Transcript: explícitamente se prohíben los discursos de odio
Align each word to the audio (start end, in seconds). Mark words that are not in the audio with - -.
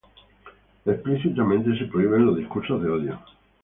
explícitamente 0.83 1.77
se 1.77 1.85
prohíben 1.85 2.25
los 2.25 2.35
discursos 2.35 2.81
de 2.81 2.89
odio 2.89 3.19